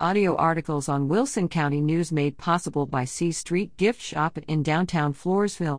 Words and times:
Audio 0.00 0.34
articles 0.34 0.88
on 0.88 1.06
Wilson 1.06 1.48
County 1.48 1.80
News 1.80 2.10
made 2.10 2.36
possible 2.36 2.84
by 2.84 3.04
C 3.04 3.30
Street 3.30 3.76
Gift 3.76 4.00
Shop 4.02 4.36
in 4.48 4.64
downtown 4.64 5.14
Floresville. 5.14 5.78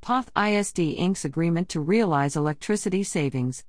Poth 0.00 0.30
ISD 0.34 0.78
inks 0.78 1.26
agreement 1.26 1.68
to 1.68 1.80
realize 1.80 2.34
electricity 2.34 3.02
savings. 3.02 3.64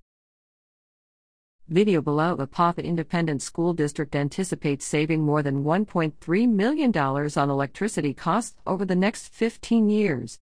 Video 1.67 2.01
below 2.01 2.37
The 2.37 2.47
Poth 2.47 2.79
Independent 2.79 3.41
School 3.41 3.73
District 3.73 4.15
anticipates 4.15 4.85
saving 4.85 5.21
more 5.21 5.43
than 5.43 5.65
$1.3 5.65 6.49
million 6.49 6.97
on 6.97 7.49
electricity 7.49 8.13
costs 8.13 8.55
over 8.65 8.85
the 8.85 8.95
next 8.95 9.33
15 9.33 9.89
years. 9.89 10.39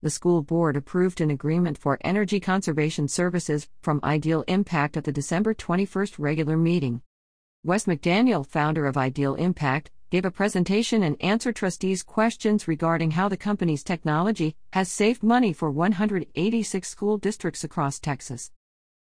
The 0.00 0.10
school 0.10 0.42
board 0.42 0.76
approved 0.76 1.20
an 1.20 1.32
agreement 1.32 1.76
for 1.76 1.98
energy 2.02 2.38
conservation 2.38 3.08
services 3.08 3.68
from 3.82 3.98
Ideal 4.04 4.44
Impact 4.46 4.96
at 4.96 5.02
the 5.02 5.10
December 5.10 5.54
21st 5.54 6.14
regular 6.20 6.56
meeting. 6.56 7.02
Wes 7.66 7.86
McDaniel, 7.86 8.46
founder 8.46 8.86
of 8.86 8.96
Ideal 8.96 9.34
Impact, 9.34 9.90
gave 10.10 10.24
a 10.24 10.30
presentation 10.30 11.02
and 11.02 11.20
answered 11.20 11.56
trustees' 11.56 12.04
questions 12.04 12.68
regarding 12.68 13.10
how 13.10 13.28
the 13.28 13.36
company's 13.36 13.82
technology 13.82 14.54
has 14.72 14.88
saved 14.88 15.24
money 15.24 15.52
for 15.52 15.68
186 15.68 16.88
school 16.88 17.18
districts 17.18 17.64
across 17.64 17.98
Texas. 17.98 18.52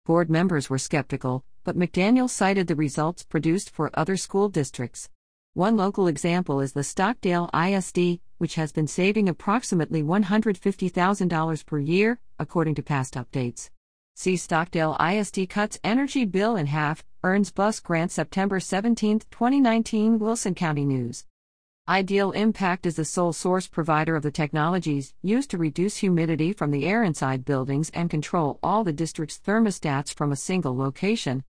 Board 0.06 0.28
members 0.28 0.68
were 0.68 0.76
skeptical, 0.76 1.44
but 1.62 1.78
McDaniel 1.78 2.28
cited 2.28 2.66
the 2.66 2.74
results 2.74 3.22
produced 3.22 3.70
for 3.70 3.92
other 3.94 4.16
school 4.16 4.48
districts. 4.48 5.08
One 5.54 5.76
local 5.76 6.08
example 6.08 6.60
is 6.60 6.72
the 6.72 6.82
Stockdale 6.82 7.48
ISD, 7.54 8.18
which 8.38 8.56
has 8.56 8.72
been 8.72 8.88
saving 8.88 9.28
approximately 9.28 10.02
$150,000 10.02 11.64
per 11.64 11.78
year, 11.78 12.18
according 12.40 12.74
to 12.74 12.82
past 12.82 13.14
updates. 13.14 13.70
See 14.16 14.36
Stockdale 14.36 14.96
ISD 14.98 15.48
cuts 15.48 15.78
energy 15.84 16.24
bill 16.24 16.56
in 16.56 16.66
half, 16.66 17.04
earns 17.24 17.50
bus 17.50 17.80
grant 17.80 18.12
September 18.12 18.60
17, 18.60 19.20
2019 19.30 20.20
Wilson 20.20 20.54
County 20.54 20.84
News. 20.84 21.24
Ideal 21.88 22.30
Impact 22.30 22.86
is 22.86 22.94
the 22.94 23.04
sole 23.04 23.32
source 23.32 23.66
provider 23.66 24.14
of 24.14 24.22
the 24.22 24.30
technologies 24.30 25.14
used 25.20 25.50
to 25.50 25.58
reduce 25.58 25.96
humidity 25.96 26.52
from 26.52 26.70
the 26.70 26.86
air 26.86 27.02
inside 27.02 27.44
buildings 27.44 27.90
and 27.90 28.08
control 28.08 28.60
all 28.62 28.84
the 28.84 28.92
district's 28.92 29.40
thermostats 29.44 30.14
from 30.14 30.30
a 30.30 30.36
single 30.36 30.76
location. 30.76 31.42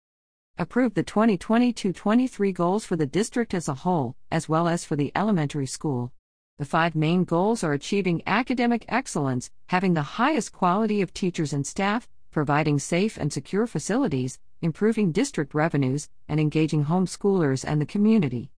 approved 0.61 0.95
the 0.95 1.03
2022 1.03 1.91
23 1.91 2.53
goals 2.53 2.85
for 2.85 2.95
the 2.95 3.07
district 3.07 3.55
as 3.55 3.67
a 3.67 3.73
whole, 3.73 4.15
as 4.31 4.47
well 4.47 4.69
as 4.69 4.85
for 4.85 4.95
the 4.95 5.11
elementary 5.17 5.67
school. 5.67 6.13
The 6.59 6.67
five 6.67 6.95
main 6.95 7.25
goals 7.25 7.65
are 7.65 7.73
achieving 7.73 8.23
academic 8.27 8.85
excellence, 8.87 9.51
having 9.69 9.95
the 9.95 10.21
highest 10.21 10.53
quality 10.53 11.01
of 11.01 11.15
teachers 11.15 11.55
and 11.55 11.67
staff, 11.67 12.11
providing 12.31 12.79
safe 12.79 13.17
and 13.17 13.33
secure 13.33 13.67
facilities, 13.67 14.39
improving 14.61 15.13
district 15.13 15.55
revenues, 15.55 16.11
and 16.29 16.39
engaging 16.39 16.85
homeschoolers 16.85 17.65
and 17.67 17.81
the 17.81 17.87
community. 17.87 18.51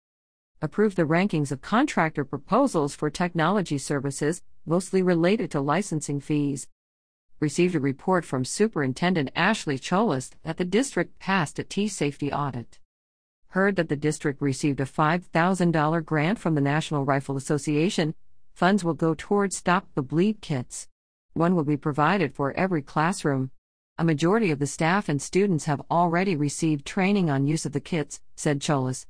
Approve 0.59 0.95
the 0.95 1.03
rankings 1.03 1.51
of 1.51 1.61
contractor 1.61 2.25
proposals 2.25 2.95
for 2.95 3.11
technology 3.11 3.77
services, 3.77 4.41
mostly 4.65 5.03
related 5.03 5.51
to 5.51 5.61
licensing 5.61 6.19
fees, 6.19 6.67
received 7.41 7.75
a 7.75 7.79
report 7.79 8.23
from 8.23 8.45
Superintendent 8.45 9.31
Ashley 9.35 9.79
Cholas 9.79 10.29
that 10.43 10.57
the 10.57 10.63
district 10.63 11.17
passed 11.19 11.57
a 11.57 11.63
T 11.63 11.87
safety 11.87 12.31
audit. 12.31 12.77
Heard 13.49 13.75
that 13.75 13.89
the 13.89 13.95
district 13.95 14.39
received 14.41 14.79
a 14.79 14.85
$5,000 14.85 16.05
grant 16.05 16.39
from 16.39 16.55
the 16.55 16.61
National 16.61 17.03
Rifle 17.03 17.35
Association. 17.35 18.13
Funds 18.53 18.83
will 18.83 18.93
go 18.93 19.15
towards 19.17 19.57
Stop 19.57 19.87
the 19.95 20.03
Bleed 20.03 20.39
kits. 20.39 20.87
One 21.33 21.55
will 21.55 21.63
be 21.63 21.77
provided 21.77 22.35
for 22.35 22.53
every 22.53 22.83
classroom. 22.83 23.51
A 23.97 24.03
majority 24.03 24.51
of 24.51 24.59
the 24.59 24.67
staff 24.67 25.09
and 25.09 25.21
students 25.21 25.65
have 25.65 25.81
already 25.91 26.35
received 26.35 26.85
training 26.85 27.29
on 27.29 27.47
use 27.47 27.65
of 27.65 27.71
the 27.71 27.81
kits, 27.81 28.21
said 28.35 28.61
Cholas. 28.61 29.05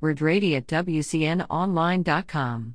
Word 0.00 0.20
at 0.20 0.66
WCNOnline.com. 0.66 2.74